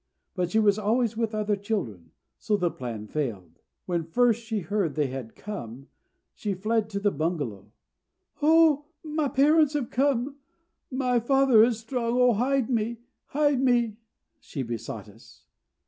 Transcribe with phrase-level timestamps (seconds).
[0.33, 2.09] But she was always with the other children,
[2.39, 3.59] so that plan failed.
[3.85, 5.89] When first she heard they had come,
[6.33, 7.71] she fled to the bungalow.
[9.03, 10.37] "My parents have come!
[10.89, 12.17] My father is strong!
[12.19, 13.01] Oh, hide me!
[13.27, 13.97] hide me!"
[14.39, 15.45] she besought us.